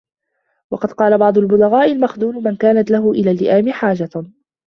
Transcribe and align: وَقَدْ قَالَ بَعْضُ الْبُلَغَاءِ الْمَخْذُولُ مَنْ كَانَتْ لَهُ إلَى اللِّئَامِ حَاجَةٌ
وَقَدْ 0.71 0.91
قَالَ 0.91 1.17
بَعْضُ 1.17 1.37
الْبُلَغَاءِ 1.37 1.91
الْمَخْذُولُ 1.91 2.35
مَنْ 2.43 2.55
كَانَتْ 2.55 2.91
لَهُ 2.91 3.11
إلَى 3.11 3.31
اللِّئَامِ 3.31 3.71
حَاجَةٌ 3.71 4.23